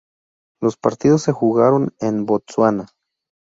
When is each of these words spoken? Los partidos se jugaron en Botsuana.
Los 0.63 0.77
partidos 0.77 1.21
se 1.21 1.31
jugaron 1.31 1.93
en 1.99 2.25
Botsuana. 2.25 2.87